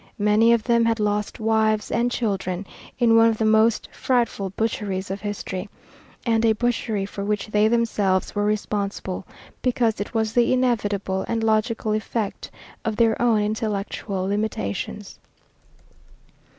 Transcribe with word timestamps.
Many 0.17 0.51
of 0.51 0.63
them 0.63 0.85
had 0.85 0.99
lost 0.99 1.39
wives 1.39 1.91
and 1.91 2.09
children 2.09 2.65
in 2.97 3.15
one 3.15 3.27
of 3.29 3.37
the 3.37 3.45
most 3.45 3.87
frightful 3.91 4.49
butcheries 4.49 5.11
of 5.11 5.21
history, 5.21 5.69
and 6.25 6.43
a 6.43 6.53
butchery 6.53 7.05
for 7.05 7.23
which 7.23 7.49
they 7.49 7.67
themselves 7.67 8.33
were 8.33 8.43
responsible, 8.43 9.27
because 9.61 10.01
it 10.01 10.11
was 10.15 10.33
the 10.33 10.51
inevitable 10.53 11.23
and 11.27 11.43
logical 11.43 11.93
effect 11.93 12.49
of 12.83 12.95
their 12.95 13.21
own 13.21 13.41
intellectual 13.41 14.23
limitations. 14.25 15.19